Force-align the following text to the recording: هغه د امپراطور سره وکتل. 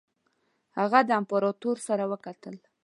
هغه 0.77 0.99
د 1.07 1.09
امپراطور 1.19 1.77
سره 1.87 2.03
وکتل. 2.11 2.55